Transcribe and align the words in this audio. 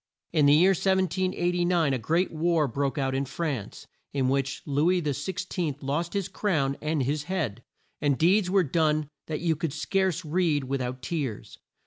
In 0.33 0.47
the 0.47 0.53
year 0.55 0.71
1789, 0.71 1.93
a 1.93 1.99
great 1.99 2.31
war 2.31 2.67
broke 2.67 2.97
out 2.97 3.13
in 3.13 3.23
France, 3.25 3.85
in 4.13 4.29
which 4.29 4.63
Lou 4.65 4.89
is 4.89 5.03
XVI 5.03 5.75
lost 5.83 6.13
his 6.13 6.27
crown 6.27 6.75
and 6.81 7.03
his 7.03 7.25
head, 7.25 7.61
and 8.01 8.17
deeds 8.17 8.49
were 8.49 8.63
done 8.63 9.09
that 9.27 9.41
you 9.41 9.55
could 9.55 9.73
scarce 9.73 10.25
read 10.25 10.63
of 10.63 10.69
with 10.69 10.81
out 10.81 11.03
tears. 11.03 11.59